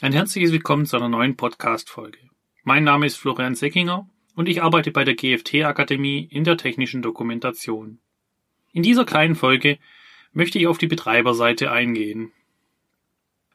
[0.00, 2.18] Ein herzliches Willkommen zu einer neuen Podcast-Folge.
[2.64, 8.00] Mein Name ist Florian Seckinger und ich arbeite bei der GFT-Akademie in der technischen Dokumentation.
[8.72, 9.78] In dieser kleinen Folge
[10.32, 12.32] möchte ich auf die Betreiberseite eingehen.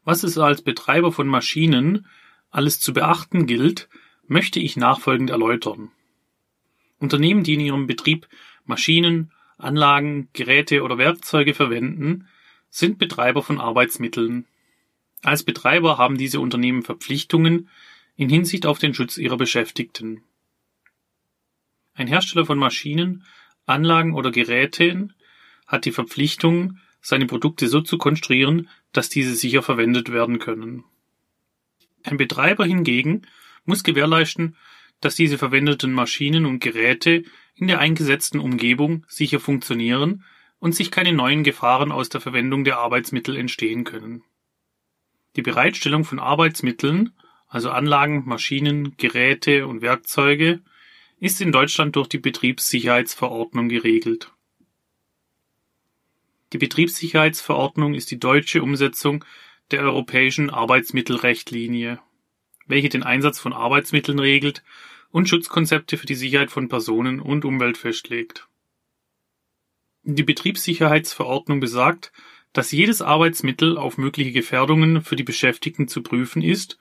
[0.06, 2.08] Was es als Betreiber von Maschinen
[2.52, 3.90] alles zu beachten gilt,
[4.26, 5.92] möchte ich nachfolgend erläutern.
[7.00, 8.30] Unternehmen, die in ihrem Betrieb
[8.64, 12.30] Maschinen, Anlagen, Geräte oder Werkzeuge verwenden,
[12.70, 14.46] sind Betreiber von Arbeitsmitteln.
[15.22, 17.70] Als Betreiber haben diese Unternehmen Verpflichtungen
[18.16, 20.24] in Hinsicht auf den Schutz ihrer Beschäftigten.
[21.94, 23.26] Ein Hersteller von Maschinen,
[23.66, 25.14] Anlagen oder Geräten
[25.68, 30.84] hat die Verpflichtung, seine Produkte so zu konstruieren, dass diese sicher verwendet werden können.
[32.04, 33.24] Ein Betreiber hingegen
[33.66, 34.56] muss gewährleisten,
[35.02, 37.24] dass diese verwendeten Maschinen und Geräte
[37.56, 40.24] in der eingesetzten Umgebung sicher funktionieren
[40.60, 44.24] und sich keine neuen Gefahren aus der Verwendung der Arbeitsmittel entstehen können.
[45.40, 47.14] Die Bereitstellung von Arbeitsmitteln,
[47.48, 50.60] also Anlagen, Maschinen, Geräte und Werkzeuge,
[51.22, 54.34] ist in Deutschland durch die Betriebssicherheitsverordnung geregelt.
[56.52, 59.24] Die Betriebssicherheitsverordnung ist die deutsche Umsetzung
[59.72, 62.02] der europäischen Arbeitsmittelrichtlinie,
[62.68, 64.62] welche den Einsatz von Arbeitsmitteln regelt
[65.10, 68.50] und Schutzkonzepte für die Sicherheit von Personen und Umwelt festlegt.
[70.04, 72.12] Die Betriebssicherheitsverordnung besagt,
[72.54, 76.80] dass jedes Arbeitsmittel auf mögliche Gefährdungen für die Beschäftigten zu prüfen ist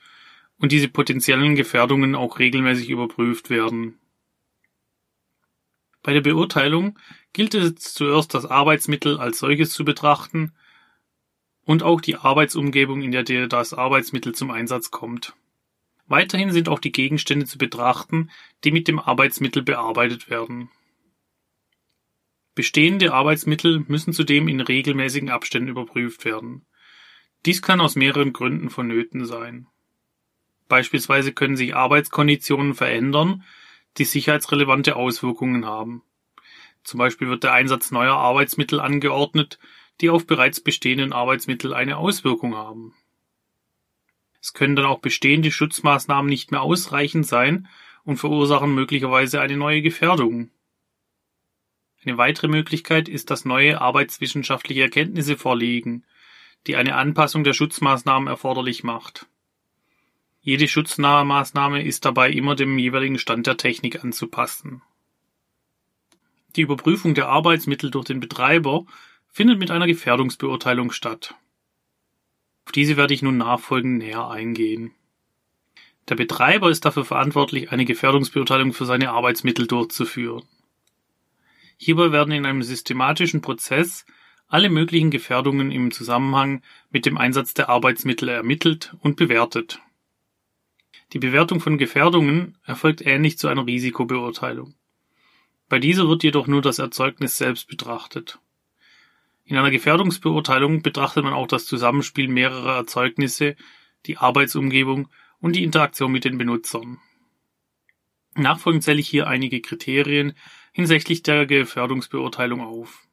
[0.59, 3.99] und diese potenziellen Gefährdungen auch regelmäßig überprüft werden.
[6.03, 6.99] Bei der Beurteilung
[7.33, 10.55] gilt es zuerst das Arbeitsmittel als solches zu betrachten
[11.65, 15.35] und auch die Arbeitsumgebung, in der das Arbeitsmittel zum Einsatz kommt.
[16.07, 18.31] Weiterhin sind auch die Gegenstände zu betrachten,
[18.65, 20.71] die mit dem Arbeitsmittel bearbeitet werden.
[22.59, 26.67] Bestehende Arbeitsmittel müssen zudem in regelmäßigen Abständen überprüft werden.
[27.47, 29.69] Dies kann aus mehreren Gründen vonnöten sein.
[30.67, 33.45] Beispielsweise können sich Arbeitskonditionen verändern,
[33.97, 36.03] die sicherheitsrelevante Auswirkungen haben.
[36.83, 39.61] Zum Beispiel wird der Einsatz neuer Arbeitsmittel angeordnet,
[40.01, 42.93] die auf bereits bestehenden Arbeitsmittel eine Auswirkung haben.
[44.43, 47.69] Es können dann auch bestehende Schutzmaßnahmen nicht mehr ausreichend sein
[48.03, 50.51] und verursachen möglicherweise eine neue Gefährdung.
[52.05, 56.05] Eine weitere Möglichkeit ist, dass neue arbeitswissenschaftliche Erkenntnisse vorliegen,
[56.67, 59.27] die eine Anpassung der Schutzmaßnahmen erforderlich macht.
[60.41, 64.83] Jede schutznahe Maßnahme ist dabei immer dem jeweiligen Stand der Technik anzupassen.
[66.57, 68.87] Die Überprüfung der Arbeitsmittel durch den Betreiber
[69.29, 71.35] findet mit einer Gefährdungsbeurteilung statt.
[72.65, 74.93] Auf diese werde ich nun nachfolgend näher eingehen.
[76.09, 80.45] Der Betreiber ist dafür verantwortlich, eine Gefährdungsbeurteilung für seine Arbeitsmittel durchzuführen.
[81.79, 84.05] Hierbei werden in einem systematischen Prozess
[84.49, 89.81] alle möglichen Gefährdungen im Zusammenhang mit dem Einsatz der Arbeitsmittel ermittelt und bewertet.
[91.13, 94.75] Die Bewertung von Gefährdungen erfolgt ähnlich zu einer Risikobeurteilung.
[95.69, 98.41] Bei dieser wird jedoch nur das Erzeugnis selbst betrachtet.
[99.45, 103.55] In einer Gefährdungsbeurteilung betrachtet man auch das Zusammenspiel mehrerer Erzeugnisse,
[104.07, 105.09] die Arbeitsumgebung
[105.41, 106.99] und die Interaktion mit den Benutzern.
[108.35, 110.35] Nachfolgend zähle ich hier einige Kriterien
[110.79, 113.09] hinsichtlich der Gefährdungsbeurteilung auf.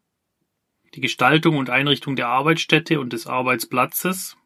[0.94, 4.38] Die Gestaltung und Einrichtung der Arbeitsstätte und des Arbeitsplatzes,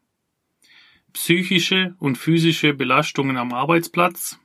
[1.12, 4.40] psychische und physische Belastungen am Arbeitsplatz,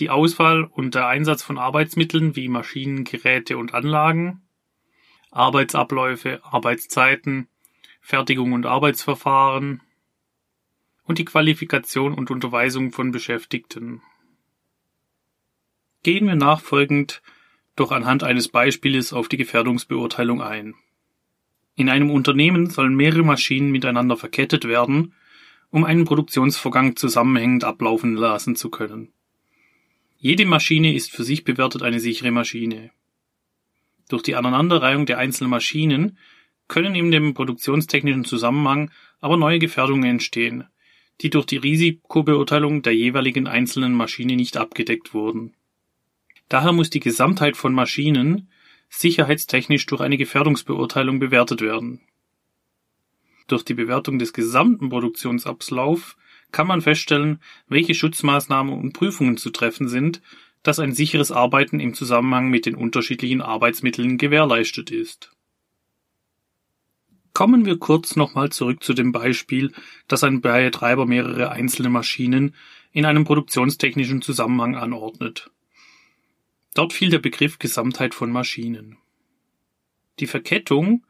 [0.00, 4.42] die Auswahl und der Einsatz von Arbeitsmitteln wie Maschinen, Geräte und Anlagen,
[5.30, 7.46] Arbeitsabläufe, Arbeitszeiten,
[8.00, 9.82] Fertigung und Arbeitsverfahren
[11.04, 14.02] und die Qualifikation und Unterweisung von Beschäftigten.
[16.02, 17.22] Gehen wir nachfolgend
[17.76, 20.74] doch anhand eines Beispieles auf die Gefährdungsbeurteilung ein.
[21.74, 25.14] In einem Unternehmen sollen mehrere Maschinen miteinander verkettet werden,
[25.70, 29.12] um einen Produktionsvorgang zusammenhängend ablaufen lassen zu können.
[30.18, 32.90] Jede Maschine ist für sich bewertet eine sichere Maschine.
[34.08, 36.18] Durch die Aneinanderreihung der einzelnen Maschinen
[36.68, 38.90] können in dem produktionstechnischen Zusammenhang
[39.20, 40.64] aber neue Gefährdungen entstehen,
[41.22, 45.54] die durch die Risikobeurteilung der jeweiligen einzelnen Maschine nicht abgedeckt wurden.
[46.52, 48.50] Daher muss die Gesamtheit von Maschinen
[48.90, 52.02] sicherheitstechnisch durch eine Gefährdungsbeurteilung bewertet werden.
[53.46, 56.14] Durch die Bewertung des gesamten Produktionsablaufs
[56.50, 60.20] kann man feststellen, welche Schutzmaßnahmen und Prüfungen zu treffen sind,
[60.62, 65.32] dass ein sicheres Arbeiten im Zusammenhang mit den unterschiedlichen Arbeitsmitteln gewährleistet ist.
[67.32, 69.72] Kommen wir kurz nochmal zurück zu dem Beispiel,
[70.06, 72.54] dass ein Betreiber mehrere einzelne Maschinen
[72.92, 75.50] in einem produktionstechnischen Zusammenhang anordnet.
[76.74, 78.96] Dort fiel der Begriff Gesamtheit von Maschinen.
[80.18, 81.04] Die Verkettung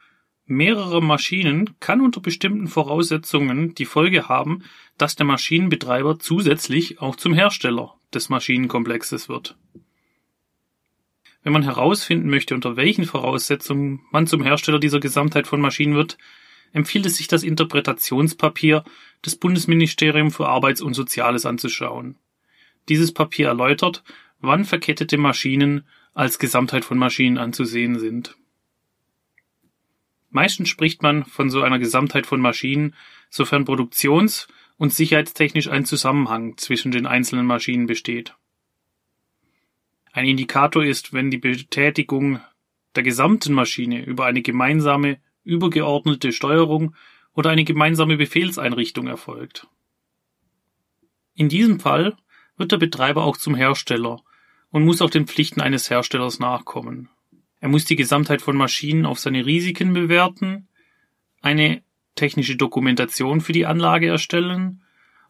[0.47, 4.64] mehrerer Maschinen kann unter bestimmten Voraussetzungen die Folge haben,
[4.99, 9.56] dass der Maschinenbetreiber zusätzlich auch zum Hersteller des Maschinenkomplexes wird.
[11.43, 16.19] Wenn man herausfinden möchte, unter welchen Voraussetzungen man zum Hersteller dieser Gesamtheit von Maschinen wird,
[16.73, 18.85] empfiehlt es sich, das Interpretationspapier
[19.25, 22.17] des Bundesministeriums für Arbeits- und Soziales anzuschauen.
[22.88, 24.03] Dieses Papier erläutert,
[24.43, 28.37] wann verkettete Maschinen als Gesamtheit von Maschinen anzusehen sind.
[30.31, 32.94] Meistens spricht man von so einer Gesamtheit von Maschinen,
[33.31, 38.35] sofern produktions- und sicherheitstechnisch ein Zusammenhang zwischen den einzelnen Maschinen besteht.
[40.11, 42.41] Ein Indikator ist, wenn die Betätigung
[42.95, 46.95] der gesamten Maschine über eine gemeinsame, übergeordnete Steuerung
[47.35, 49.67] oder eine gemeinsame Befehlseinrichtung erfolgt.
[51.35, 52.17] In diesem Fall
[52.56, 54.23] wird der Betreiber auch zum Hersteller
[54.73, 57.09] und muss auch den Pflichten eines Herstellers nachkommen.
[57.61, 60.67] Er muss die Gesamtheit von Maschinen auf seine Risiken bewerten,
[61.41, 61.83] eine
[62.17, 64.83] technische Dokumentation für die Anlage erstellen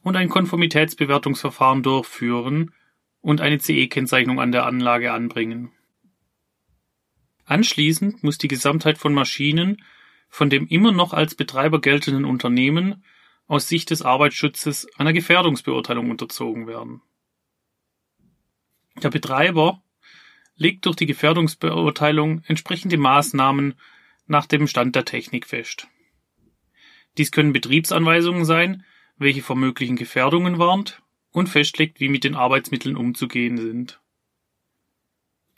[0.03, 2.73] und ein Konformitätsbewertungsverfahren durchführen
[3.21, 5.73] und eine CE-Kennzeichnung an der Anlage anbringen.
[7.44, 9.83] Anschließend muss die Gesamtheit von Maschinen
[10.29, 13.05] von dem immer noch als Betreiber geltenden Unternehmen
[13.47, 17.03] aus Sicht des Arbeitsschutzes einer Gefährdungsbeurteilung unterzogen werden.
[19.00, 19.83] Der Betreiber
[20.56, 23.75] legt durch die Gefährdungsbeurteilung entsprechende Maßnahmen
[24.27, 25.89] nach dem Stand der Technik fest.
[27.19, 28.85] Dies können Betriebsanweisungen sein,
[29.17, 34.00] welche vor möglichen Gefährdungen warnt und festlegt, wie mit den Arbeitsmitteln umzugehen sind.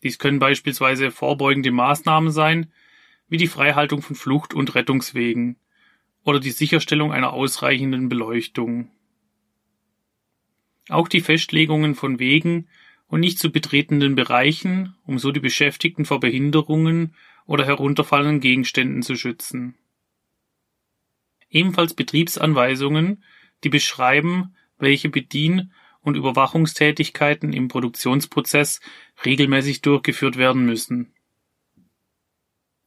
[0.03, 2.73] Dies können beispielsweise vorbeugende Maßnahmen sein,
[3.29, 5.57] wie die Freihaltung von Flucht- und Rettungswegen
[6.25, 8.91] oder die Sicherstellung einer ausreichenden Beleuchtung.
[10.89, 12.69] Auch die Festlegungen von Wegen
[13.15, 17.15] und nicht zu betretenden Bereichen, um so die Beschäftigten vor Behinderungen
[17.47, 19.77] oder herunterfallenden Gegenständen zu schützen.
[21.49, 23.23] Ebenfalls Betriebsanweisungen,
[23.63, 28.81] die beschreiben, welche Bedien- und Überwachungstätigkeiten im Produktionsprozess
[29.25, 31.15] regelmäßig durchgeführt werden müssen.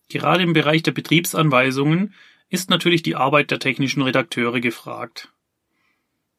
[0.10, 2.14] Gerade im Bereich der Betriebsanweisungen
[2.50, 5.32] ist natürlich die Arbeit der technischen Redakteure gefragt.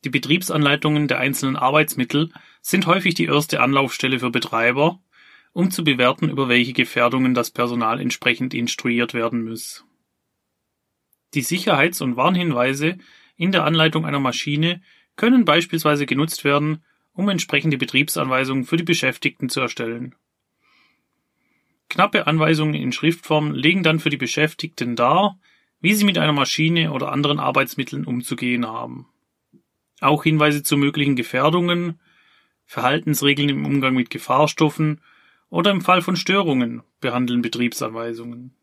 [0.05, 2.31] Die Betriebsanleitungen der einzelnen Arbeitsmittel
[2.61, 5.01] sind häufig die erste Anlaufstelle für Betreiber,
[5.53, 9.85] um zu bewerten, über welche Gefährdungen das Personal entsprechend instruiert werden muss.
[11.35, 12.99] Die Sicherheits- und Warnhinweise
[13.37, 14.83] in der Anleitung einer Maschine
[15.17, 20.15] können beispielsweise genutzt werden, um entsprechende Betriebsanweisungen für die Beschäftigten zu erstellen.
[21.89, 25.39] Knappe Anweisungen in Schriftform legen dann für die Beschäftigten dar,
[25.81, 29.09] wie sie mit einer Maschine oder anderen Arbeitsmitteln umzugehen haben.
[30.01, 31.99] Auch Hinweise zu möglichen Gefährdungen,
[32.69, 35.01] Verhaltensregeln im Umgang mit Gefahrstoffen
[35.49, 38.55] oder im Fall von Störungen behandeln Betriebsanweisungen.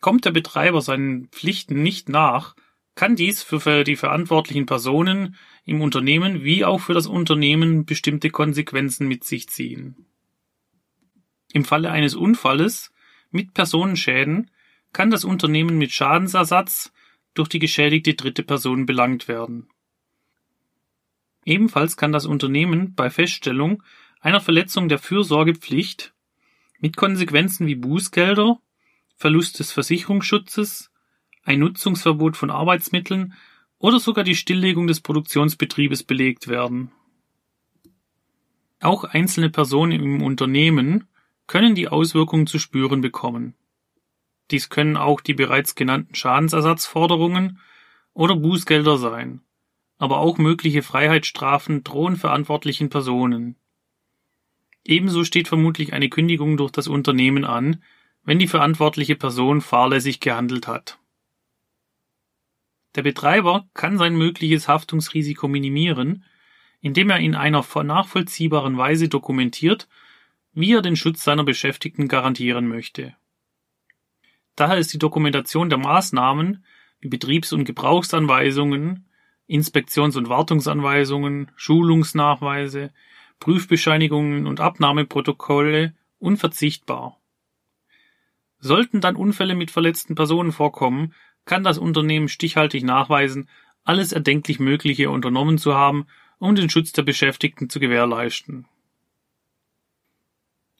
[0.00, 2.54] Kommt der Betreiber seinen Pflichten nicht nach,
[2.94, 5.34] kann dies für die verantwortlichen Personen
[5.64, 10.06] im Unternehmen wie auch für das Unternehmen bestimmte Konsequenzen mit sich ziehen.
[11.52, 12.92] Im Falle eines Unfalles
[13.32, 14.52] mit Personenschäden
[14.92, 16.92] kann das Unternehmen mit Schadensersatz
[17.34, 19.68] durch die geschädigte dritte Person belangt werden.
[21.50, 23.82] Ebenfalls kann das Unternehmen bei Feststellung
[24.20, 26.14] einer Verletzung der Fürsorgepflicht
[26.78, 28.60] mit Konsequenzen wie Bußgelder,
[29.16, 30.92] Verlust des Versicherungsschutzes,
[31.42, 33.34] ein Nutzungsverbot von Arbeitsmitteln
[33.78, 36.92] oder sogar die Stilllegung des Produktionsbetriebes belegt werden.
[38.78, 41.08] Auch einzelne Personen im Unternehmen
[41.48, 43.56] können die Auswirkungen zu spüren bekommen.
[44.52, 47.58] Dies können auch die bereits genannten Schadensersatzforderungen
[48.14, 49.42] oder Bußgelder sein,
[50.00, 53.56] aber auch mögliche Freiheitsstrafen drohen verantwortlichen Personen.
[54.82, 57.84] Ebenso steht vermutlich eine Kündigung durch das Unternehmen an,
[58.24, 60.98] wenn die verantwortliche Person fahrlässig gehandelt hat.
[62.94, 66.24] Der Betreiber kann sein mögliches Haftungsrisiko minimieren,
[66.80, 69.86] indem er in einer nachvollziehbaren Weise dokumentiert,
[70.54, 73.14] wie er den Schutz seiner Beschäftigten garantieren möchte.
[74.56, 76.64] Daher ist die Dokumentation der Maßnahmen
[77.00, 79.04] wie Betriebs- und Gebrauchsanweisungen,
[79.50, 82.92] Inspektions- und Wartungsanweisungen, Schulungsnachweise,
[83.40, 87.18] Prüfbescheinigungen und Abnahmeprotokolle unverzichtbar.
[88.60, 91.14] Sollten dann Unfälle mit verletzten Personen vorkommen,
[91.46, 93.48] kann das Unternehmen stichhaltig nachweisen,
[93.82, 96.06] alles erdenklich Mögliche unternommen zu haben,
[96.38, 98.66] um den Schutz der Beschäftigten zu gewährleisten.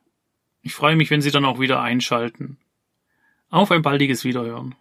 [0.61, 2.59] Ich freue mich, wenn Sie dann auch wieder einschalten.
[3.49, 4.75] Auf ein baldiges Wiederhören.